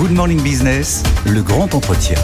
Good 0.00 0.12
Morning 0.12 0.40
Business, 0.40 1.02
le 1.26 1.42
grand 1.42 1.74
entretien. 1.74 2.16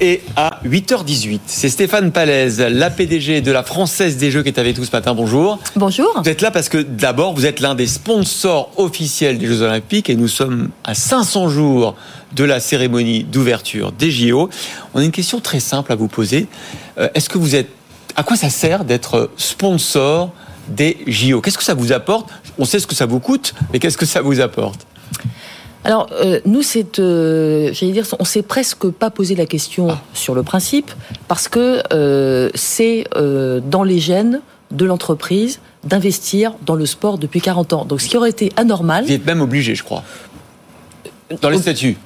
Et 0.00 0.22
à 0.36 0.60
8h18, 0.64 1.40
c'est 1.46 1.68
Stéphane 1.68 2.12
Palaise, 2.12 2.60
la 2.60 2.88
PDG 2.88 3.40
de 3.40 3.50
la 3.50 3.64
Française 3.64 4.16
des 4.16 4.30
Jeux 4.30 4.44
qui 4.44 4.48
est 4.50 4.60
avec 4.60 4.78
nous 4.78 4.84
ce 4.84 4.92
matin. 4.92 5.12
Bonjour. 5.12 5.58
Bonjour. 5.74 6.22
Vous 6.22 6.30
êtes 6.30 6.40
là 6.40 6.52
parce 6.52 6.68
que 6.68 6.78
d'abord, 6.78 7.34
vous 7.34 7.46
êtes 7.46 7.58
l'un 7.58 7.74
des 7.74 7.88
sponsors 7.88 8.70
officiels 8.76 9.38
des 9.38 9.48
Jeux 9.48 9.62
Olympiques 9.62 10.08
et 10.08 10.14
nous 10.14 10.28
sommes 10.28 10.68
à 10.84 10.94
500 10.94 11.48
jours 11.48 11.96
de 12.36 12.44
la 12.44 12.60
cérémonie 12.60 13.24
d'ouverture 13.24 13.90
des 13.90 14.12
JO. 14.12 14.50
On 14.94 15.00
a 15.00 15.04
une 15.04 15.10
question 15.10 15.40
très 15.40 15.58
simple 15.58 15.90
à 15.90 15.96
vous 15.96 16.06
poser. 16.06 16.46
Euh, 16.98 17.08
est-ce 17.14 17.28
que 17.28 17.38
vous 17.38 17.56
êtes... 17.56 17.70
À 18.14 18.22
quoi 18.22 18.36
ça 18.36 18.50
sert 18.50 18.84
d'être 18.84 19.32
sponsor 19.36 20.32
des 20.68 20.98
JO 21.08 21.40
Qu'est-ce 21.40 21.58
que 21.58 21.64
ça 21.64 21.74
vous 21.74 21.90
apporte? 21.90 22.30
On 22.56 22.64
sait 22.64 22.78
ce 22.78 22.86
que 22.86 22.94
ça 22.94 23.06
vous 23.06 23.18
coûte, 23.18 23.52
mais 23.72 23.80
qu'est-ce 23.80 23.98
que 23.98 24.06
ça 24.06 24.20
vous 24.20 24.40
apporte? 24.40 24.86
Alors 25.84 26.08
euh, 26.12 26.40
nous, 26.44 26.62
c'est, 26.62 26.98
euh, 26.98 27.72
j'allais 27.72 27.92
dire, 27.92 28.06
on 28.18 28.24
s'est 28.24 28.42
presque 28.42 28.88
pas 28.88 29.10
posé 29.10 29.34
la 29.34 29.46
question 29.46 29.88
ah. 29.90 30.00
sur 30.14 30.34
le 30.34 30.42
principe 30.42 30.92
parce 31.28 31.48
que 31.48 31.82
euh, 31.92 32.50
c'est 32.54 33.04
dans 33.14 33.82
les 33.82 33.98
gènes 33.98 34.40
de 34.70 34.84
l'entreprise 34.84 35.60
d'investir 35.84 36.54
dans 36.64 36.74
le 36.74 36.86
sport 36.86 37.18
depuis 37.18 37.40
40 37.40 37.72
ans. 37.72 37.84
Donc 37.84 38.00
ce 38.00 38.08
qui 38.08 38.16
aurait 38.16 38.30
été 38.30 38.52
anormal. 38.56 39.04
Vous 39.04 39.12
êtes 39.12 39.26
même 39.26 39.40
obligé, 39.40 39.74
je 39.74 39.82
crois. 39.82 40.04
Dans 41.40 41.50
les 41.50 41.58
statuts. 41.58 41.96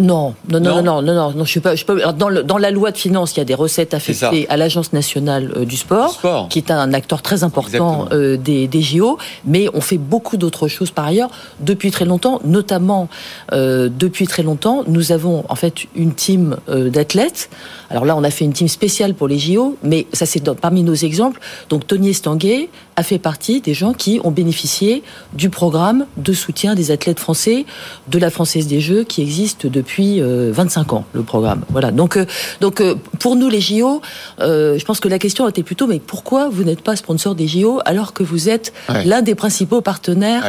Non, 0.00 0.34
non, 0.48 0.60
non, 0.60 0.82
non, 0.82 1.02
non, 1.02 1.14
non, 1.14 1.32
non, 1.32 1.44
je 1.44 1.50
suis 1.50 1.60
pas. 1.60 1.74
Je 1.74 1.84
peux, 1.84 2.00
dans, 2.16 2.28
le, 2.28 2.42
dans 2.42 2.58
la 2.58 2.70
loi 2.70 2.92
de 2.92 2.98
finances, 2.98 3.34
il 3.34 3.38
y 3.38 3.40
a 3.40 3.44
des 3.44 3.54
recettes 3.54 3.94
affectées 3.94 4.46
à 4.48 4.56
l'Agence 4.56 4.92
nationale 4.92 5.52
euh, 5.56 5.64
du 5.64 5.76
sport, 5.76 6.20
qui 6.50 6.58
est 6.58 6.70
un 6.70 6.92
acteur 6.92 7.20
très 7.22 7.42
important 7.42 8.06
euh, 8.12 8.36
des, 8.36 8.68
des 8.68 8.80
JO, 8.80 9.18
mais 9.44 9.68
on 9.74 9.80
fait 9.80 9.98
beaucoup 9.98 10.36
d'autres 10.36 10.68
choses 10.68 10.90
par 10.90 11.06
ailleurs 11.06 11.30
depuis 11.60 11.90
très 11.90 12.04
longtemps, 12.04 12.40
notamment 12.44 13.08
euh, 13.52 13.88
depuis 13.88 14.26
très 14.26 14.42
longtemps, 14.42 14.84
nous 14.86 15.12
avons 15.12 15.44
en 15.48 15.54
fait 15.54 15.86
une 15.94 16.14
team 16.14 16.56
euh, 16.68 16.90
d'athlètes. 16.90 17.50
Alors 17.90 18.04
là, 18.04 18.16
on 18.16 18.24
a 18.24 18.30
fait 18.30 18.44
une 18.44 18.52
team 18.52 18.68
spéciale 18.68 19.14
pour 19.14 19.28
les 19.28 19.38
JO, 19.38 19.76
mais 19.82 20.06
ça 20.12 20.26
c'est 20.26 20.42
parmi 20.54 20.82
nos 20.82 20.94
exemples. 20.94 21.40
Donc 21.68 21.86
Tony 21.86 22.10
Estanguet 22.10 22.68
a 22.98 23.02
fait 23.02 23.18
partie 23.18 23.60
des 23.60 23.74
gens 23.74 23.94
qui 23.94 24.20
ont 24.24 24.30
bénéficié 24.30 25.02
du 25.32 25.50
programme 25.50 26.06
de 26.16 26.32
soutien 26.32 26.74
des 26.74 26.90
athlètes 26.90 27.20
français 27.20 27.64
de 28.08 28.18
la 28.18 28.30
Française 28.30 28.66
des 28.66 28.80
Jeux 28.80 29.04
qui 29.04 29.22
existe 29.22 29.66
depuis 29.66 29.88
depuis 29.88 30.20
25 30.20 30.92
euh, 30.92 30.96
ans, 30.96 31.04
le 31.12 31.22
programme. 31.22 31.64
Voilà. 31.70 31.90
Donc, 31.90 32.16
euh, 32.16 32.26
donc 32.60 32.80
euh, 32.80 32.94
pour 33.20 33.36
nous, 33.36 33.48
les 33.48 33.60
JO, 33.60 34.02
je 34.38 34.84
pense 34.84 35.00
que 35.00 35.08
la 35.08 35.18
question 35.18 35.48
était 35.48 35.62
plutôt, 35.62 35.86
mais 35.86 35.98
pourquoi 35.98 36.48
vous 36.48 36.64
n'êtes 36.64 36.82
pas 36.82 36.96
sponsor 36.96 37.34
des 37.34 37.48
JO 37.48 37.80
alors 37.84 38.12
que 38.12 38.22
vous 38.22 38.48
êtes 38.48 38.72
l'un 39.04 39.22
des 39.22 39.34
principaux 39.34 39.80
partenaires 39.80 40.44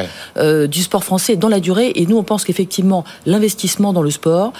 du 0.67 0.81
sport 0.81 1.03
français 1.03 1.35
dans 1.35 1.47
la 1.47 1.59
durée? 1.59 1.91
Et 1.95 2.05
nous, 2.05 2.17
on 2.17 2.23
pense 2.23 2.43
qu'effectivement, 2.43 3.03
l'investissement 3.25 3.93
dans 3.93 4.01
le 4.01 4.11
sport, 4.11 4.53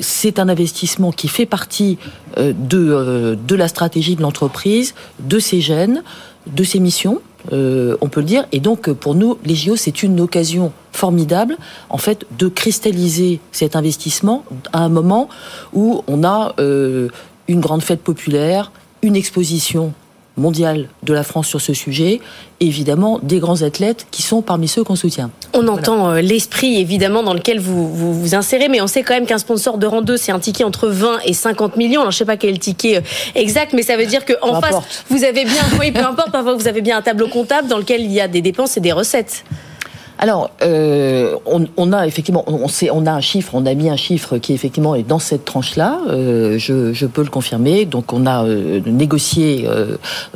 c'est 0.00 0.38
un 0.38 0.48
investissement 0.48 1.12
qui 1.12 1.28
fait 1.28 1.46
partie 1.46 1.98
de, 2.36 3.38
de 3.46 3.54
la 3.54 3.68
stratégie 3.68 4.16
de 4.16 4.22
l'entreprise, 4.22 4.94
de 5.20 5.38
ses 5.38 5.60
gènes, 5.60 6.02
de 6.46 6.64
ses 6.64 6.80
missions. 6.80 7.20
Euh, 7.52 7.96
on 8.00 8.08
peut 8.08 8.20
le 8.20 8.26
dire. 8.26 8.46
Et 8.52 8.60
donc, 8.60 8.90
pour 8.90 9.14
nous, 9.14 9.38
les 9.44 9.54
JO, 9.54 9.76
c'est 9.76 10.02
une 10.02 10.20
occasion 10.20 10.72
formidable, 10.92 11.56
en 11.90 11.98
fait, 11.98 12.26
de 12.38 12.48
cristalliser 12.48 13.40
cet 13.52 13.76
investissement 13.76 14.44
à 14.72 14.80
un 14.80 14.88
moment 14.88 15.28
où 15.72 16.02
on 16.08 16.24
a 16.24 16.54
euh, 16.58 17.08
une 17.46 17.60
grande 17.60 17.82
fête 17.82 18.02
populaire, 18.02 18.72
une 19.02 19.14
exposition 19.14 19.92
mondiale 20.36 20.88
de 21.02 21.12
la 21.12 21.22
France 21.22 21.48
sur 21.48 21.60
ce 21.60 21.72
sujet, 21.74 22.20
évidemment 22.60 23.18
des 23.22 23.38
grands 23.38 23.62
athlètes 23.62 24.06
qui 24.10 24.22
sont 24.22 24.42
parmi 24.42 24.68
ceux 24.68 24.84
qu'on 24.84 24.96
soutient. 24.96 25.30
On 25.54 25.68
entend 25.68 26.10
euh, 26.10 26.20
l'esprit 26.20 26.80
évidemment 26.80 27.22
dans 27.22 27.34
lequel 27.34 27.60
vous, 27.60 27.88
vous, 27.92 28.34
insérez, 28.34 28.68
mais 28.68 28.80
on 28.80 28.86
sait 28.86 29.02
quand 29.02 29.14
même 29.14 29.26
qu'un 29.26 29.38
sponsor 29.38 29.78
de 29.78 29.86
rang 29.86 30.02
2, 30.02 30.16
c'est 30.16 30.32
un 30.32 30.38
ticket 30.38 30.64
entre 30.64 30.88
20 30.88 31.20
et 31.24 31.32
50 31.32 31.76
millions. 31.76 32.00
Alors 32.00 32.12
je 32.12 32.18
sais 32.18 32.24
pas 32.24 32.36
quel 32.36 32.58
ticket 32.58 32.98
euh, 32.98 33.00
exact, 33.34 33.72
mais 33.72 33.82
ça 33.82 33.96
veut 33.96 34.06
dire 34.06 34.24
qu'en 34.24 34.60
face, 34.60 34.76
vous 35.08 35.24
avez 35.24 35.44
bien, 35.44 35.62
oui, 35.80 35.92
peu 35.92 36.04
importe, 36.04 36.30
parfois 36.30 36.54
vous 36.54 36.68
avez 36.68 36.82
bien 36.82 36.98
un 36.98 37.02
tableau 37.02 37.28
comptable 37.28 37.68
dans 37.68 37.78
lequel 37.78 38.02
il 38.02 38.12
y 38.12 38.20
a 38.20 38.28
des 38.28 38.42
dépenses 38.42 38.76
et 38.76 38.80
des 38.80 38.92
recettes. 38.92 39.44
Alors, 40.18 40.50
euh, 40.62 41.36
on, 41.44 41.92
a 41.92 42.06
effectivement, 42.06 42.44
on, 42.46 42.68
sait, 42.68 42.90
on 42.90 43.06
a 43.06 43.12
un 43.12 43.20
chiffre, 43.20 43.54
on 43.54 43.66
a 43.66 43.74
mis 43.74 43.90
un 43.90 43.96
chiffre 43.96 44.38
qui 44.38 44.54
effectivement 44.54 44.94
est 44.94 45.02
dans 45.02 45.18
cette 45.18 45.44
tranche-là. 45.44 46.00
Euh, 46.08 46.58
je, 46.58 47.06
peux 47.06 47.22
le 47.22 47.28
confirmer. 47.28 47.84
Donc, 47.84 48.12
on 48.12 48.26
a 48.26 48.44
euh, 48.44 48.80
négocié 48.86 49.68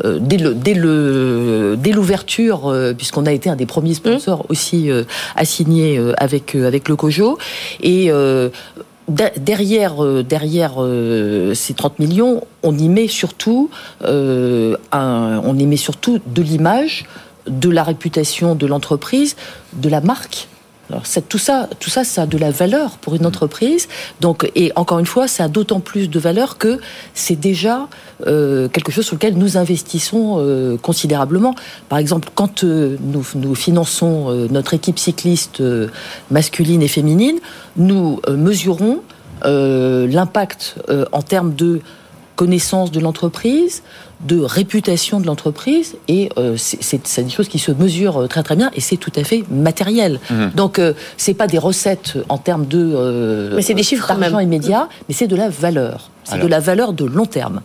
dès 0.04 0.36
le 0.36 0.54
dès 0.54 0.74
le 0.74 1.76
dès 1.78 1.92
l'ouverture, 1.92 2.74
puisqu'on 2.96 3.26
a 3.26 3.32
été 3.32 3.48
un 3.48 3.56
des 3.56 3.66
premiers 3.66 3.94
sponsors 3.94 4.40
mmh. 4.40 4.50
aussi 4.50 4.90
à 5.36 5.44
signer 5.44 6.00
avec 6.18 6.54
avec 6.54 6.88
le 6.88 6.96
Cojo 6.96 7.38
et 7.82 8.10
derrière, 9.08 10.22
derrière 10.22 10.74
ces 11.54 11.74
30 11.74 11.98
millions, 11.98 12.44
on 12.62 12.76
y 12.76 12.88
met 12.88 13.08
surtout, 13.08 13.70
un, 14.02 15.42
on 15.44 15.58
y 15.58 15.66
met 15.66 15.76
surtout 15.76 16.20
de 16.26 16.42
l'image, 16.42 17.06
de 17.46 17.70
la 17.70 17.82
réputation 17.82 18.54
de 18.54 18.66
l'entreprise, 18.66 19.36
de 19.72 19.88
la 19.88 20.00
marque. 20.00 20.48
Alors, 20.90 21.04
tout 21.28 21.38
ça, 21.38 21.68
tout 21.78 21.88
ça, 21.88 22.02
ça 22.02 22.22
a 22.22 22.26
de 22.26 22.36
la 22.36 22.50
valeur 22.50 22.98
pour 22.98 23.14
une 23.14 23.24
entreprise. 23.24 23.86
Donc, 24.20 24.50
et 24.56 24.72
encore 24.74 24.98
une 24.98 25.06
fois, 25.06 25.28
ça 25.28 25.44
a 25.44 25.48
d'autant 25.48 25.78
plus 25.78 26.10
de 26.10 26.18
valeur 26.18 26.58
que 26.58 26.80
c'est 27.14 27.38
déjà 27.38 27.88
euh, 28.26 28.68
quelque 28.68 28.90
chose 28.90 29.06
sur 29.06 29.14
lequel 29.14 29.38
nous 29.38 29.56
investissons 29.56 30.38
euh, 30.38 30.76
considérablement. 30.76 31.54
Par 31.88 31.98
exemple, 31.98 32.30
quand 32.34 32.64
euh, 32.64 32.96
nous, 33.00 33.24
nous, 33.36 33.54
finançons 33.54 34.48
notre 34.50 34.74
équipe 34.74 34.98
cycliste 34.98 35.62
masculine 36.30 36.82
et 36.82 36.88
féminine, 36.88 37.38
nous 37.76 38.20
mesurons 38.28 39.02
l'impact 39.44 40.76
en 41.12 41.22
termes 41.22 41.54
de 41.54 41.80
connaissance 42.36 42.90
de 42.90 43.00
l'entreprise, 43.00 43.82
de 44.26 44.40
réputation 44.40 45.20
de 45.20 45.26
l'entreprise, 45.26 45.96
et 46.08 46.30
euh, 46.36 46.56
c'est 46.56 47.24
des 47.24 47.30
choses 47.30 47.48
qui 47.48 47.58
se 47.58 47.72
mesurent 47.72 48.22
euh, 48.22 48.26
très 48.26 48.42
très 48.42 48.56
bien, 48.56 48.70
et 48.74 48.80
c'est 48.80 48.96
tout 48.96 49.12
à 49.16 49.24
fait 49.24 49.44
matériel. 49.50 50.20
Mhm. 50.30 50.50
Donc 50.54 50.78
euh, 50.78 50.92
c'est 51.16 51.34
pas 51.34 51.46
des 51.46 51.58
recettes 51.58 52.18
en 52.28 52.38
termes 52.38 52.66
de 52.66 53.50
mais 53.54 53.62
c'est 53.62 53.74
des 53.74 53.82
chiffres 53.82 54.06
d'argent 54.06 54.38
immédiat, 54.38 54.88
mais 55.08 55.14
c'est 55.14 55.26
de 55.26 55.36
la 55.36 55.48
valeur, 55.48 56.10
c'est 56.24 56.38
de 56.38 56.46
la 56.46 56.60
valeur 56.60 56.92
de 56.92 57.04
long 57.04 57.26
terme. 57.26 57.60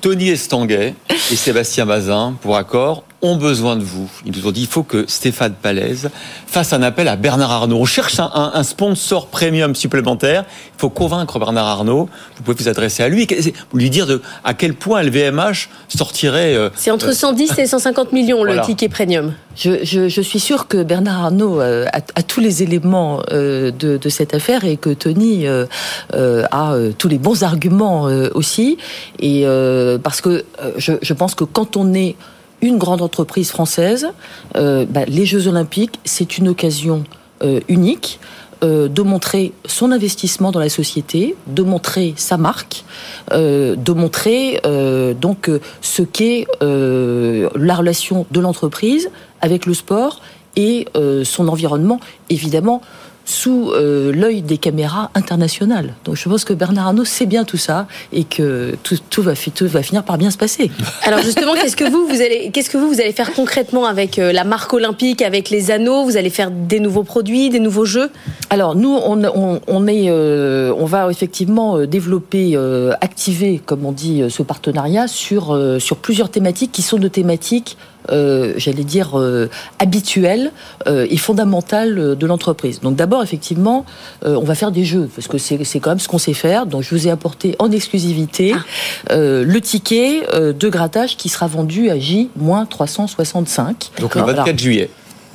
Tony 0.00 0.28
Estanguet 0.28 0.94
et 1.10 1.36
Sébastien 1.36 1.84
Bazin, 1.84 2.34
pour 2.40 2.56
accord, 2.56 3.02
ont 3.20 3.36
besoin 3.36 3.76
de 3.76 3.82
vous. 3.82 4.08
Ils 4.24 4.32
nous 4.36 4.46
ont 4.46 4.52
dit 4.52 4.62
il 4.62 4.66
faut 4.68 4.84
que 4.84 5.04
Stéphane 5.08 5.54
Palaise 5.54 6.10
fasse 6.46 6.72
un 6.72 6.82
appel 6.82 7.08
à 7.08 7.16
Bernard 7.16 7.50
Arnault. 7.50 7.78
On 7.80 7.84
cherche 7.84 8.20
un, 8.20 8.62
sponsor 8.62 9.26
premium 9.26 9.74
supplémentaire. 9.74 10.44
Il 10.76 10.80
faut 10.80 10.90
convaincre 10.90 11.38
Bernard 11.38 11.66
Arnault. 11.66 12.08
Vous 12.36 12.42
pouvez 12.42 12.56
vous 12.62 12.68
adresser 12.68 13.02
à 13.02 13.08
lui, 13.08 13.26
vous 13.72 13.78
lui 13.78 13.90
dire 13.90 14.06
de, 14.06 14.22
à 14.44 14.54
quel 14.54 14.74
point 14.74 15.02
LVMH 15.02 15.68
sortirait. 15.88 16.54
Euh, 16.54 16.70
C'est 16.76 16.92
entre 16.92 17.12
110 17.12 17.50
euh, 17.50 17.62
et 17.62 17.66
150 17.66 18.12
millions 18.12 18.44
le 18.44 18.60
ticket 18.60 18.88
premium. 18.88 19.34
Je, 19.56 20.22
suis 20.22 20.40
sûr 20.40 20.68
que 20.68 20.84
Bernard 20.84 21.24
Arnault 21.24 21.60
euh, 21.60 21.86
a, 21.92 22.22
tous 22.22 22.40
les 22.40 22.62
éléments 22.62 23.20
de, 23.28 24.08
cette 24.08 24.32
affaire 24.32 24.64
et 24.64 24.76
que 24.76 24.90
Tony 24.90 25.46
a 25.48 26.74
tous 26.96 27.08
les 27.08 27.18
bons 27.18 27.42
arguments 27.42 28.02
aussi. 28.34 28.78
Et 29.18 29.44
parce 30.02 30.20
que 30.20 30.44
je 30.76 31.12
pense 31.12 31.34
que 31.34 31.44
quand 31.44 31.76
on 31.76 31.94
est 31.94 32.14
une 32.60 32.78
grande 32.78 33.02
entreprise 33.02 33.50
française, 33.50 34.08
euh, 34.56 34.84
bah, 34.88 35.04
les 35.06 35.26
Jeux 35.26 35.46
Olympiques, 35.46 35.98
c'est 36.04 36.38
une 36.38 36.48
occasion 36.48 37.04
euh, 37.42 37.60
unique 37.68 38.18
euh, 38.64 38.88
de 38.88 39.02
montrer 39.02 39.52
son 39.66 39.92
investissement 39.92 40.50
dans 40.50 40.58
la 40.58 40.68
société, 40.68 41.36
de 41.46 41.62
montrer 41.62 42.14
sa 42.16 42.36
marque, 42.36 42.84
de 43.30 43.92
montrer 43.92 44.60
donc 45.20 45.50
ce 45.80 46.02
qu'est 46.02 46.46
la 46.60 47.74
relation 47.74 48.26
de 48.30 48.40
l'entreprise 48.40 49.10
avec 49.40 49.66
le 49.66 49.74
sport 49.74 50.20
et 50.56 50.86
son 51.24 51.48
environnement, 51.48 52.00
évidemment 52.30 52.82
sous 53.28 53.72
euh, 53.72 54.10
l'œil 54.10 54.40
des 54.40 54.56
caméras 54.56 55.10
internationales. 55.14 55.94
Donc 56.04 56.16
je 56.16 56.26
pense 56.28 56.44
que 56.44 56.54
Bernard 56.54 56.88
Arnault 56.88 57.04
sait 57.04 57.26
bien 57.26 57.44
tout 57.44 57.58
ça 57.58 57.86
et 58.10 58.24
que 58.24 58.74
tout, 58.82 59.22
va, 59.22 59.32
va, 59.32 59.82
finir 59.82 60.02
par 60.02 60.16
bien 60.16 60.30
se 60.30 60.38
passer. 60.38 60.70
Alors 61.02 61.20
justement, 61.20 61.52
qu'est-ce 61.52 61.76
que 61.76 61.84
vous, 61.84 62.06
vous 62.06 62.22
allez, 62.22 62.50
qu'est-ce 62.52 62.70
que 62.70 62.78
vous, 62.78 62.88
vous 62.88 63.00
allez 63.00 63.12
faire 63.12 63.34
concrètement 63.34 63.84
avec 63.84 64.18
euh, 64.18 64.32
la 64.32 64.44
marque 64.44 64.72
olympique, 64.72 65.20
avec 65.20 65.50
les 65.50 65.70
anneaux? 65.70 66.04
Vous 66.04 66.16
allez 66.16 66.30
faire 66.30 66.50
des 66.50 66.80
nouveaux 66.80 67.02
produits, 67.02 67.50
des 67.50 67.60
nouveaux 67.60 67.84
jeux? 67.84 68.10
Alors 68.48 68.74
nous, 68.74 68.96
on, 68.96 69.86
est, 69.86 70.06
euh, 70.08 70.72
on 70.78 70.86
va 70.86 71.10
effectivement 71.10 71.84
développer, 71.84 72.56
activer, 73.02 73.60
comme 73.64 73.84
on 73.84 73.92
dit, 73.92 74.22
ce 74.30 74.42
partenariat 74.42 75.06
sur 75.06 75.58
sur 75.78 75.98
plusieurs 75.98 76.30
thématiques 76.30 76.72
qui 76.72 76.82
sont 76.82 76.98
de 76.98 77.08
thématiques 77.08 77.76
j'allais 78.08 78.84
dire, 78.84 79.20
habituelle 79.78 80.52
euh, 80.86 81.06
et 81.10 81.16
fondamentale 81.16 82.16
de 82.16 82.26
l'entreprise. 82.26 82.80
Donc 82.80 82.96
d'abord, 82.96 83.17
effectivement, 83.22 83.84
on 84.24 84.44
va 84.44 84.54
faire 84.54 84.70
des 84.70 84.84
jeux, 84.84 85.08
parce 85.14 85.28
que 85.28 85.38
c'est 85.38 85.80
quand 85.80 85.90
même 85.90 85.98
ce 85.98 86.08
qu'on 86.08 86.18
sait 86.18 86.34
faire. 86.34 86.66
Donc 86.66 86.82
je 86.82 86.94
vous 86.94 87.08
ai 87.08 87.10
apporté 87.10 87.56
en 87.58 87.70
exclusivité 87.70 88.54
ah. 88.54 89.14
le 89.16 89.60
ticket 89.60 90.22
de 90.32 90.68
grattage 90.68 91.16
qui 91.16 91.28
sera 91.28 91.46
vendu 91.46 91.90
à 91.90 91.98
J-365. 91.98 93.90
Donc 94.00 94.14
le 94.14 94.22
24 94.22 94.58
juillet. 94.58 94.90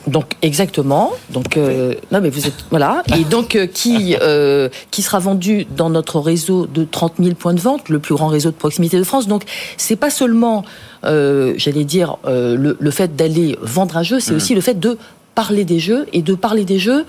Donc 0.08 0.36
exactement. 0.42 1.12
Donc 1.30 1.56
euh, 1.56 1.94
non 2.12 2.20
mais 2.22 2.30
vous 2.30 2.46
êtes 2.48 2.66
voilà 2.72 3.04
et 3.16 3.24
donc 3.24 3.56
euh, 3.56 3.68
qui 3.68 4.16
euh, 4.22 4.68
qui 4.92 5.02
sera 5.02 5.20
vendu 5.20 5.66
dans 5.66 5.90
notre 5.90 6.20
réseau 6.20 6.66
de 6.66 6.84
30 6.84 7.14
000 7.20 7.36
points 7.36 7.54
de 7.54 7.62
vente, 7.62 7.90
le 7.90 8.00
plus 8.00 8.16
grand 8.16 8.28
réseau 8.28 8.52
de 8.52 8.56
proximité 8.56 8.98
de 8.98 9.04
France. 9.04 9.28
Donc 9.28 9.44
c'est 9.78 9.96
pas 9.96 10.10
seulement 10.10 10.66
j'allais 11.04 11.84
dire 11.84 12.18
le, 12.26 12.78
le, 12.80 12.92
fait 12.92 13.16
d'aller 13.16 13.58
vendre 13.62 13.98
un 13.98 14.04
jeu, 14.04 14.22
c'est 14.22 14.32
mmh. 14.32 14.38
aussi 14.38 14.56
le 14.56 14.62
fait 14.62 14.80
de 14.80 14.98
parler 15.36 15.66
des 15.66 15.80
jeux 15.80 16.06
et 16.14 16.22
de 16.22 16.34
parler 16.34 16.64
des 16.64 16.80
jeux 16.80 17.06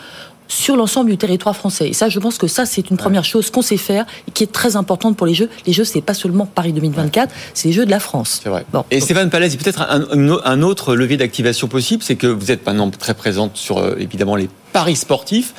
sur 0.48 0.76
l'ensemble 0.76 1.10
du 1.10 1.16
territoire 1.16 1.56
français. 1.56 1.88
Et 1.88 1.92
ça, 1.92 2.08
je 2.08 2.18
pense 2.18 2.38
que 2.38 2.46
ça, 2.46 2.66
c'est 2.66 2.90
une 2.90 2.96
première 2.96 3.24
chose 3.24 3.50
qu'on 3.50 3.62
sait 3.62 3.76
faire 3.76 4.06
et 4.28 4.30
qui 4.30 4.44
est 4.44 4.52
très 4.52 4.76
importante 4.76 5.16
pour 5.16 5.26
les 5.26 5.34
Jeux. 5.34 5.48
Les 5.66 5.72
Jeux, 5.72 5.84
c'est 5.84 6.00
pas 6.00 6.14
seulement 6.14 6.46
Paris 6.46 6.72
2024, 6.72 7.32
c'est 7.54 7.68
les 7.68 7.74
Jeux 7.74 7.86
de 7.86 7.90
la 7.90 8.00
France. 8.00 8.40
C'est 8.42 8.50
vrai. 8.50 8.64
et 8.90 9.00
Stéphane 9.00 9.30
Palais, 9.30 9.48
peut-être 9.50 9.86
un, 9.88 10.62
autre 10.62 10.94
levier 10.94 11.16
d'activation 11.16 11.68
possible, 11.68 12.02
c'est 12.02 12.16
que 12.16 12.26
vous 12.26 12.50
êtes 12.50 12.66
maintenant 12.66 12.90
très 12.90 13.14
présente 13.14 13.56
sur 13.56 13.78
euh, 13.78 13.96
évidemment 13.98 14.36
les 14.36 14.48
paris 14.72 14.96
sportifs. 14.96 15.54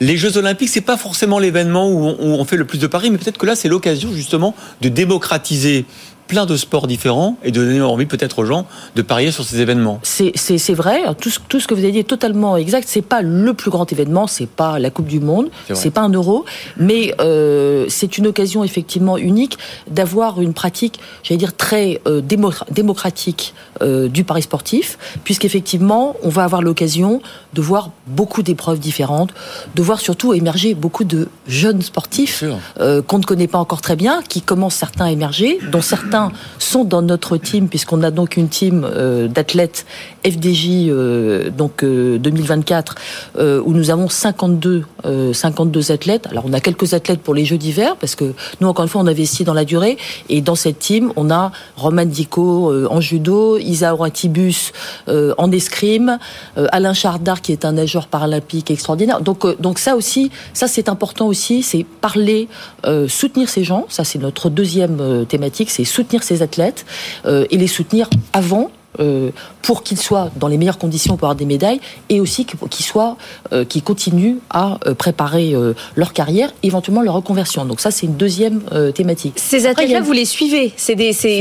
Les 0.00 0.16
Jeux 0.16 0.36
Olympiques, 0.36 0.68
c'est 0.68 0.80
pas 0.80 0.96
forcément 0.96 1.38
l'événement 1.38 1.88
où 1.88 2.16
on 2.20 2.44
fait 2.44 2.56
le 2.56 2.64
plus 2.64 2.78
de 2.78 2.86
paris, 2.88 3.10
mais 3.10 3.18
peut-être 3.18 3.38
que 3.38 3.46
là, 3.46 3.54
c'est 3.54 3.68
l'occasion 3.68 4.12
justement 4.12 4.54
de 4.80 4.88
démocratiser 4.88 5.86
plein 6.26 6.46
de 6.46 6.56
sports 6.56 6.86
différents 6.86 7.36
et 7.42 7.50
de 7.50 7.64
donner 7.64 7.80
envie 7.80 8.06
peut-être 8.06 8.38
aux 8.40 8.44
gens 8.44 8.66
de 8.96 9.02
parier 9.02 9.30
sur 9.30 9.44
ces 9.44 9.60
événements. 9.60 10.00
C'est 10.02 10.74
vrai, 10.74 11.02
tout 11.20 11.30
ce, 11.30 11.38
tout 11.48 11.60
ce 11.60 11.66
que 11.66 11.74
vous 11.74 11.82
avez 11.82 11.92
dit 11.92 11.98
est 12.00 12.04
totalement 12.04 12.56
exact. 12.56 12.88
C'est 12.88 13.02
pas 13.02 13.22
le 13.22 13.54
plus 13.54 13.70
grand 13.70 13.90
événement, 13.92 14.26
c'est 14.26 14.48
pas 14.48 14.78
la 14.78 14.90
Coupe 14.90 15.06
du 15.06 15.20
Monde, 15.20 15.50
c'est 15.72 15.90
pas 15.90 16.02
un 16.02 16.10
euro, 16.10 16.44
mais 16.76 17.14
euh, 17.20 17.86
c'est 17.88 18.18
une 18.18 18.26
occasion 18.26 18.64
effectivement 18.64 19.16
unique 19.16 19.58
d'avoir 19.90 20.40
une 20.40 20.54
pratique, 20.54 21.00
j'allais 21.22 21.38
dire 21.38 21.56
très 21.56 22.00
euh, 22.06 22.20
démocratique 22.70 23.54
euh, 23.82 24.08
du 24.08 24.24
pari 24.24 24.42
sportif, 24.42 24.98
puisqu'effectivement 25.24 26.16
on 26.22 26.28
va 26.28 26.44
avoir 26.44 26.62
l'occasion 26.62 27.20
de 27.52 27.60
voir 27.60 27.90
beaucoup 28.06 28.42
d'épreuves 28.42 28.78
différentes, 28.78 29.32
de 29.74 29.82
voir 29.82 30.00
surtout 30.00 30.34
émerger 30.34 30.74
beaucoup 30.74 31.04
de 31.04 31.28
jeunes 31.46 31.82
sportifs 31.82 32.44
qu'on 33.06 33.18
ne 33.18 33.24
connaît 33.24 33.46
pas 33.46 33.58
encore 33.58 33.80
très 33.80 33.96
bien, 33.96 34.22
qui 34.28 34.42
commencent 34.42 34.74
certains 34.74 35.06
à 35.06 35.10
émerger, 35.10 35.58
dont 35.70 35.82
certains 35.82 36.13
sont 36.58 36.84
dans 36.84 37.02
notre 37.02 37.36
team, 37.36 37.68
puisqu'on 37.68 38.02
a 38.02 38.10
donc 38.10 38.36
une 38.36 38.48
team 38.48 38.84
euh, 38.84 39.28
d'athlètes 39.28 39.86
FDJ 40.26 40.88
euh, 40.88 41.50
donc 41.50 41.84
2024 41.84 42.94
euh, 43.36 43.60
où 43.64 43.72
nous 43.72 43.90
avons 43.90 44.08
52 44.08 44.84
52 45.32 45.92
athlètes. 45.92 46.26
Alors 46.30 46.44
on 46.46 46.52
a 46.52 46.60
quelques 46.60 46.94
athlètes 46.94 47.20
pour 47.20 47.34
les 47.34 47.44
Jeux 47.44 47.58
d'hiver 47.58 47.96
parce 48.00 48.14
que 48.14 48.32
nous 48.60 48.68
encore 48.68 48.84
une 48.84 48.88
fois 48.88 49.02
on 49.02 49.06
investit 49.06 49.44
dans 49.44 49.52
la 49.52 49.66
durée 49.66 49.98
et 50.30 50.40
dans 50.40 50.54
cette 50.54 50.78
team 50.78 51.12
on 51.16 51.30
a 51.30 51.52
Roman 51.76 52.06
Dico 52.06 52.72
en 52.90 53.00
judo, 53.02 53.58
Isa 53.58 53.92
Oratibus 53.92 54.72
en 55.06 55.52
escrime, 55.52 56.18
Alain 56.56 56.94
Chardard 56.94 57.42
qui 57.42 57.52
est 57.52 57.66
un 57.66 57.72
nageur 57.72 58.06
paralympique 58.06 58.70
extraordinaire. 58.70 59.20
Donc 59.20 59.60
donc 59.60 59.78
ça 59.78 59.94
aussi 59.94 60.30
ça 60.54 60.68
c'est 60.68 60.88
important 60.88 61.26
aussi, 61.26 61.62
c'est 61.62 61.84
parler, 61.84 62.48
soutenir 63.08 63.50
ces 63.50 63.62
gens. 63.62 63.84
Ça 63.90 64.04
c'est 64.04 64.18
notre 64.18 64.48
deuxième 64.48 65.26
thématique, 65.28 65.70
c'est 65.70 65.84
soutenir 65.84 66.03
ces 66.22 66.42
athlètes 66.42 66.84
euh, 67.26 67.46
et 67.50 67.56
les 67.56 67.66
soutenir 67.66 68.08
avant 68.32 68.70
euh, 69.00 69.30
pour 69.62 69.82
qu'ils 69.82 69.98
soient 69.98 70.30
dans 70.36 70.48
les 70.48 70.58
meilleures 70.58 70.78
conditions 70.78 71.16
pour 71.16 71.26
avoir 71.26 71.36
des 71.36 71.46
médailles 71.46 71.80
et 72.08 72.20
aussi 72.20 72.44
qu'ils 72.44 72.84
soient, 72.84 73.16
euh, 73.52 73.64
qu'ils 73.64 73.82
continuent 73.82 74.36
à 74.50 74.78
préparer 74.98 75.54
leur 75.96 76.12
carrière, 76.12 76.52
éventuellement 76.62 77.02
leur 77.02 77.14
reconversion. 77.14 77.64
Donc 77.64 77.80
ça, 77.80 77.90
c'est 77.90 78.06
une 78.06 78.16
deuxième 78.16 78.60
thématique. 78.94 79.34
Ces 79.36 79.66
athlètes-là, 79.66 80.00
vous 80.00 80.12
les 80.12 80.24
suivez 80.24 80.72
C'est 80.76 80.94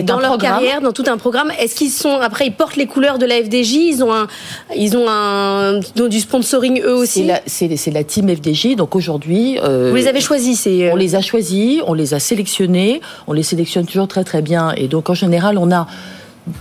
dans 0.04 0.20
leur 0.20 0.38
carrière, 0.38 0.82
dans 0.82 0.92
tout 0.92 1.04
un 1.08 1.18
programme. 1.18 1.52
Est-ce 1.60 1.76
qu'ils 1.76 1.92
sont 1.92 2.18
après 2.22 2.48
ils 2.48 2.54
portent 2.54 2.76
les 2.76 2.86
couleurs 2.86 3.18
de 3.18 3.26
la 3.26 3.36
FDJ 3.36 3.74
Ils 3.74 4.04
ont 4.04 4.14
un, 4.14 4.28
ils 4.76 4.96
ont 4.98 5.08
un, 5.10 5.80
du 5.96 6.20
sponsoring 6.20 6.82
eux 6.82 6.96
aussi. 6.96 7.30
C'est 7.46 7.68
la, 7.68 7.94
la, 7.94 8.04
team 8.04 8.34
FDJ. 8.34 8.76
Donc 8.76 8.96
aujourd'hui, 8.96 9.58
vous 9.58 9.96
les 9.96 10.08
avez 10.08 10.22
choisis. 10.22 10.68
On 10.92 10.96
les 10.96 11.16
a 11.16 11.22
choisis, 11.22 11.82
on 11.86 11.94
les 11.94 12.14
a 12.14 12.20
sélectionnés, 12.20 13.02
on 13.28 13.34
les 13.34 13.44
sélectionne 13.44 13.86
toujours 13.86 14.08
très 14.08 14.24
très 14.24 14.42
bien. 14.42 14.74
Et 14.76 14.88
donc 14.88 15.10
en 15.10 15.14
général, 15.14 15.58
on 15.58 15.72
a 15.72 15.88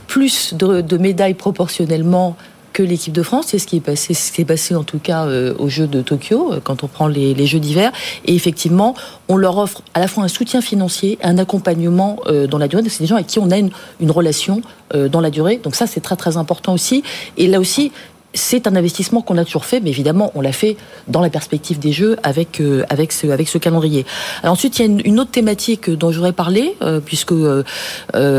plus 0.07 0.55
de, 0.55 0.97
médailles 0.97 1.35
proportionnellement 1.35 2.37
que 2.73 2.83
l'équipe 2.83 3.13
de 3.13 3.23
France. 3.23 3.47
C'est 3.49 3.59
ce 3.59 3.67
qui 3.67 3.77
est 3.77 3.81
passé, 3.81 4.15
ce 4.15 4.33
qui 4.33 4.41
est 4.41 4.47
passé 4.47 4.75
en 4.75 4.83
tout 4.83 4.99
cas 4.99 5.27
euh, 5.27 5.55
aux 5.59 5.69
Jeux 5.69 5.87
de 5.87 6.01
Tokyo, 6.01 6.55
euh, 6.55 6.61
quand 6.63 6.85
on 6.85 6.87
prend 6.87 7.07
les, 7.07 7.47
Jeux 7.47 7.61
d'hiver. 7.61 7.93
Et 8.25 8.35
effectivement, 8.35 8.95
on 9.29 9.37
leur 9.37 9.59
offre 9.59 9.83
à 9.93 10.01
la 10.01 10.09
fois 10.09 10.25
un 10.25 10.29
soutien 10.29 10.63
financier, 10.63 11.19
un 11.23 11.37
accompagnement 11.37 12.19
euh, 12.27 12.47
dans 12.47 12.59
la 12.59 12.69
durée. 12.69 12.83
C'est 12.89 13.03
des 13.03 13.07
gens 13.07 13.17
avec 13.17 13.27
qui 13.27 13.39
on 13.39 13.51
a 13.51 13.59
une, 13.59 13.71
une 14.01 14.11
relation 14.11 14.63
dans 15.11 15.23
la 15.23 15.31
durée. 15.31 15.57
Donc 15.57 15.75
ça, 15.75 15.87
c'est 15.87 16.03
très 16.03 16.17
très 16.17 16.37
important 16.37 16.75
aussi. 16.75 17.03
Et 17.39 17.47
là 17.47 17.61
aussi, 17.61 17.93
c'est 18.35 18.67
un 18.67 18.77
investissement 18.77 19.23
qu'on 19.23 19.39
a 19.39 19.45
toujours 19.45 19.65
fait, 19.65 19.81
mais 19.81 19.91
évidemment, 19.91 20.33
on 20.35 20.41
l'a 20.41 20.53
fait 20.53 20.77
dans 21.09 21.21
la 21.21 21.31
perspective 21.31 21.79
des 21.79 21.93
Jeux 21.93 22.17
avec 22.23 22.61
euh, 22.61 22.85
avec 22.89 23.13
ce 23.13 23.27
avec 23.27 23.49
ce 23.49 23.59
calendrier. 23.59 24.07
Alors 24.43 24.55
ensuite, 24.55 24.79
il 24.79 24.83
y 24.83 24.89
a 24.89 25.01
une, 25.05 25.21
autre 25.21 25.31
thématique 25.31 25.91
dont 25.91 26.11
je 26.11 26.17
voudrais 26.17 26.33
parler, 26.33 26.77
euh, 26.83 27.01
puisque 27.01 27.33
euh, 27.33 27.63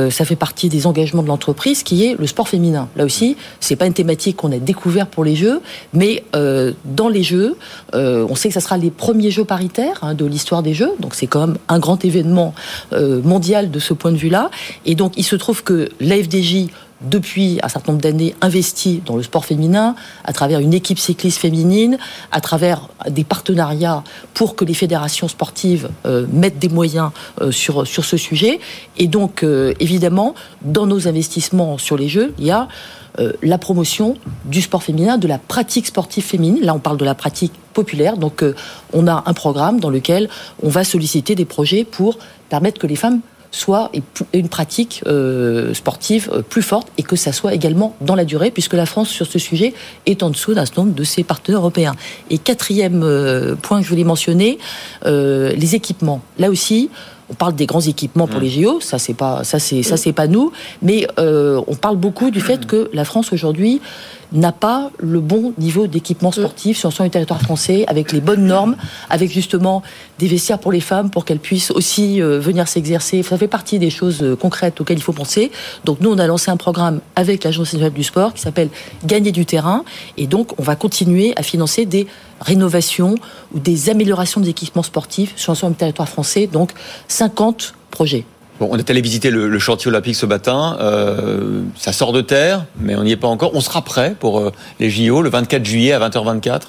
ça 0.09 0.25
fait 0.25 0.35
partie 0.35 0.69
des 0.69 0.87
engagements 0.87 1.23
de 1.23 1.27
l'entreprise, 1.27 1.83
qui 1.83 2.05
est 2.05 2.15
le 2.17 2.27
sport 2.27 2.47
féminin. 2.47 2.87
Là 2.95 3.05
aussi, 3.05 3.37
c'est 3.59 3.75
pas 3.75 3.85
une 3.85 3.93
thématique 3.93 4.37
qu'on 4.37 4.51
a 4.51 4.57
découvert 4.57 5.07
pour 5.07 5.23
les 5.23 5.35
Jeux, 5.35 5.61
mais 5.93 6.23
dans 6.33 7.09
les 7.09 7.23
Jeux, 7.23 7.55
on 7.93 8.35
sait 8.35 8.49
que 8.49 8.53
ça 8.53 8.59
sera 8.59 8.77
les 8.77 8.91
premiers 8.91 9.31
Jeux 9.31 9.45
paritaires 9.45 9.99
hein, 10.01 10.13
de 10.13 10.25
l'histoire 10.25 10.63
des 10.63 10.73
Jeux, 10.73 10.91
donc 10.99 11.15
c'est 11.15 11.27
quand 11.27 11.47
même 11.47 11.57
un 11.67 11.79
grand 11.79 12.03
événement 12.03 12.53
mondial 12.91 13.71
de 13.71 13.79
ce 13.79 13.93
point 13.93 14.11
de 14.11 14.17
vue-là. 14.17 14.49
Et 14.85 14.95
donc, 14.95 15.13
il 15.17 15.23
se 15.23 15.35
trouve 15.35 15.63
que 15.63 15.89
l'AFDJ 15.99 16.67
depuis 17.03 17.59
un 17.63 17.69
certain 17.69 17.91
nombre 17.91 18.01
d'années, 18.01 18.35
investi 18.41 19.01
dans 19.05 19.15
le 19.15 19.23
sport 19.23 19.45
féminin, 19.45 19.95
à 20.23 20.33
travers 20.33 20.59
une 20.59 20.73
équipe 20.73 20.99
cycliste 20.99 21.39
féminine, 21.39 21.97
à 22.31 22.41
travers 22.41 22.87
des 23.09 23.23
partenariats 23.23 24.03
pour 24.33 24.55
que 24.55 24.65
les 24.65 24.73
fédérations 24.73 25.27
sportives 25.27 25.89
euh, 26.05 26.25
mettent 26.31 26.59
des 26.59 26.69
moyens 26.69 27.11
euh, 27.41 27.51
sur, 27.51 27.85
sur 27.85 28.05
ce 28.05 28.17
sujet. 28.17 28.59
Et 28.97 29.07
donc, 29.07 29.43
euh, 29.43 29.73
évidemment, 29.79 30.33
dans 30.61 30.85
nos 30.85 31.07
investissements 31.07 31.77
sur 31.77 31.97
les 31.97 32.07
Jeux, 32.07 32.33
il 32.39 32.45
y 32.45 32.51
a 32.51 32.67
la 33.43 33.59
promotion 33.59 34.17
du 34.45 34.59
sport 34.59 34.81
féminin, 34.81 35.19
de 35.19 35.27
la 35.27 35.37
pratique 35.37 35.85
sportive 35.85 36.23
féminine. 36.23 36.65
Là, 36.65 36.73
on 36.73 36.79
parle 36.79 36.97
de 36.97 37.05
la 37.05 37.13
pratique 37.13 37.53
populaire. 37.71 38.17
Donc, 38.17 38.43
on 38.91 39.05
a 39.05 39.21
un 39.27 39.33
programme 39.35 39.79
dans 39.79 39.91
lequel 39.91 40.29
on 40.63 40.69
va 40.69 40.83
solliciter 40.83 41.35
des 41.35 41.45
projets 41.45 41.83
pour 41.83 42.17
permettre 42.49 42.79
que 42.79 42.87
les 42.87 42.95
femmes 42.95 43.19
soit 43.53 43.91
une 44.33 44.49
pratique 44.49 45.03
euh, 45.05 45.73
sportive 45.75 46.29
euh, 46.33 46.41
plus 46.41 46.63
forte 46.63 46.87
et 46.97 47.03
que 47.03 47.15
ça 47.15 47.31
soit 47.31 47.53
également 47.53 47.95
dans 48.01 48.15
la 48.15 48.25
durée, 48.25 48.49
puisque 48.49 48.73
la 48.73 48.87
France, 48.87 49.09
sur 49.09 49.27
ce 49.27 49.37
sujet, 49.37 49.73
est 50.07 50.23
en 50.23 50.31
dessous 50.31 50.55
d'un 50.55 50.65
certain 50.65 50.81
nombre 50.81 50.95
de 50.95 51.03
ses 51.03 51.23
partenaires 51.23 51.59
européens. 51.59 51.93
Et 52.31 52.39
quatrième 52.39 53.03
euh, 53.03 53.55
point 53.55 53.77
que 53.77 53.85
je 53.85 53.89
voulais 53.89 54.03
mentionner, 54.03 54.57
les 55.05 55.75
équipements. 55.75 56.21
Là 56.39 56.49
aussi, 56.49 56.89
on 57.29 57.35
parle 57.35 57.53
des 57.53 57.67
grands 57.67 57.81
équipements 57.81 58.27
pour 58.27 58.39
mmh. 58.39 58.43
les 58.43 58.49
JO, 58.49 58.81
ça 58.81 58.97
c'est 58.97 59.13
pas 59.13 59.43
ça 59.43 59.59
c'est 59.59 59.83
ça 59.83 59.97
c'est 59.97 60.13
pas 60.13 60.27
nous, 60.27 60.51
mais 60.81 61.07
on 61.17 61.75
parle 61.79 61.97
beaucoup 61.97 62.31
du 62.31 62.41
fait 62.41 62.65
que 62.65 62.89
la 62.93 63.05
France 63.05 63.33
aujourd'hui 63.33 63.81
n'a 64.33 64.51
pas 64.51 64.91
le 64.99 65.19
bon 65.19 65.53
niveau 65.57 65.87
d'équipement 65.87 66.31
sportif 66.31 66.77
sur 66.77 66.89
l'ensemble 66.89 67.09
du 67.09 67.13
territoire 67.13 67.41
français, 67.41 67.85
avec 67.87 68.11
les 68.11 68.21
bonnes 68.21 68.45
normes, 68.45 68.75
avec 69.09 69.31
justement 69.31 69.83
des 70.19 70.27
vestiaires 70.27 70.59
pour 70.59 70.71
les 70.71 70.79
femmes 70.79 71.09
pour 71.09 71.25
qu'elles 71.25 71.39
puissent 71.39 71.71
aussi 71.71 72.21
euh, 72.21 72.39
venir 72.39 72.67
s'exercer. 72.67 73.23
Ça 73.23 73.37
fait 73.37 73.47
partie 73.47 73.79
des 73.79 73.89
choses 73.89 74.23
euh, 74.23 74.35
concrètes 74.35 74.81
auxquelles 74.81 74.97
il 74.97 75.03
faut 75.03 75.13
penser. 75.13 75.51
Donc 75.85 75.99
nous, 76.01 76.11
on 76.11 76.17
a 76.17 76.27
lancé 76.27 76.51
un 76.51 76.57
programme 76.57 76.99
avec 77.15 77.43
l'Agence 77.43 77.73
nationale 77.73 77.93
du 77.93 78.03
sport 78.03 78.33
qui 78.33 78.41
s'appelle 78.41 78.69
Gagner 79.05 79.31
du 79.31 79.45
terrain. 79.45 79.83
Et 80.17 80.27
donc, 80.27 80.59
on 80.59 80.63
va 80.63 80.75
continuer 80.75 81.33
à 81.35 81.43
financer 81.43 81.85
des 81.85 82.07
rénovations 82.41 83.15
ou 83.53 83.59
des 83.59 83.89
améliorations 83.89 84.41
des 84.41 84.49
équipements 84.49 84.83
sportifs 84.83 85.33
sur 85.35 85.51
l'ensemble 85.51 85.73
du 85.73 85.79
territoire 85.79 86.09
français. 86.09 86.47
Donc, 86.47 86.71
50 87.07 87.73
projets 87.91 88.25
on 88.71 88.77
est 88.77 88.89
allé 88.89 89.01
visiter 89.01 89.29
le, 89.29 89.59
chantier 89.59 89.89
olympique 89.89 90.15
ce 90.15 90.25
matin. 90.25 90.77
Euh, 90.79 91.61
ça 91.77 91.93
sort 91.93 92.13
de 92.13 92.21
terre, 92.21 92.65
mais 92.79 92.95
on 92.95 93.03
n'y 93.03 93.11
est 93.11 93.17
pas 93.17 93.27
encore. 93.27 93.51
On 93.53 93.61
sera 93.61 93.81
prêt 93.81 94.15
pour 94.19 94.39
euh, 94.39 94.51
les 94.79 94.89
JO 94.89 95.21
le 95.21 95.29
24 95.29 95.65
juillet 95.65 95.93
à 95.93 95.99
20h24 96.07 96.61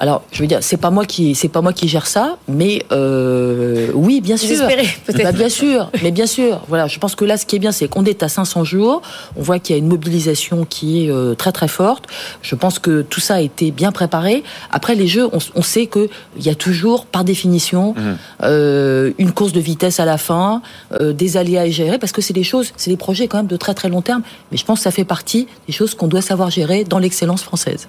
alors, 0.00 0.22
je 0.30 0.40
veux 0.40 0.46
dire, 0.46 0.58
c'est 0.62 0.76
pas 0.76 0.90
moi 0.90 1.04
qui, 1.04 1.34
c'est 1.34 1.48
pas 1.48 1.60
moi 1.60 1.72
qui 1.72 1.88
gère 1.88 2.06
ça, 2.06 2.38
mais 2.46 2.84
euh, 2.92 3.90
oui, 3.94 4.20
bien 4.20 4.36
sûr. 4.36 4.66
peut-être. 5.06 5.22
Bah, 5.22 5.32
bien 5.32 5.48
sûr, 5.48 5.90
mais 6.02 6.10
bien 6.10 6.26
sûr. 6.26 6.60
Voilà, 6.68 6.86
je 6.86 6.98
pense 6.98 7.14
que 7.14 7.24
là, 7.24 7.36
ce 7.36 7.46
qui 7.46 7.56
est 7.56 7.58
bien, 7.58 7.72
c'est 7.72 7.88
qu'on 7.88 8.04
est 8.04 8.22
à 8.22 8.28
500 8.28 8.64
jours. 8.64 9.02
On 9.36 9.42
voit 9.42 9.58
qu'il 9.58 9.74
y 9.74 9.78
a 9.78 9.80
une 9.80 9.88
mobilisation 9.88 10.64
qui 10.64 11.04
est 11.04 11.10
euh, 11.10 11.34
très 11.34 11.52
très 11.52 11.68
forte. 11.68 12.04
Je 12.42 12.54
pense 12.54 12.78
que 12.78 13.02
tout 13.02 13.20
ça 13.20 13.36
a 13.36 13.40
été 13.40 13.70
bien 13.70 13.90
préparé. 13.90 14.44
Après 14.70 14.94
les 14.94 15.06
jeux, 15.06 15.28
on, 15.32 15.38
on 15.54 15.62
sait 15.62 15.86
que 15.86 16.08
il 16.36 16.46
y 16.46 16.50
a 16.50 16.54
toujours, 16.54 17.06
par 17.06 17.24
définition, 17.24 17.94
mmh. 17.94 18.00
euh, 18.44 19.12
une 19.18 19.32
course 19.32 19.52
de 19.52 19.60
vitesse 19.60 20.00
à 20.00 20.04
la 20.04 20.18
fin, 20.18 20.62
euh, 21.00 21.12
des 21.12 21.36
aléas 21.36 21.62
à 21.62 21.68
gérer, 21.68 21.98
parce 21.98 22.12
que 22.12 22.22
c'est 22.22 22.32
des 22.32 22.44
choses, 22.44 22.72
c'est 22.76 22.90
des 22.90 22.96
projets 22.96 23.26
quand 23.26 23.38
même 23.38 23.46
de 23.46 23.56
très 23.56 23.74
très 23.74 23.88
long 23.88 24.02
terme. 24.02 24.22
Mais 24.52 24.58
je 24.58 24.64
pense 24.64 24.78
que 24.78 24.84
ça 24.84 24.90
fait 24.90 25.04
partie 25.04 25.48
des 25.66 25.72
choses 25.72 25.94
qu'on 25.94 26.08
doit 26.08 26.22
savoir 26.22 26.50
gérer 26.50 26.84
dans 26.84 26.98
l'excellence 26.98 27.42
française. 27.42 27.86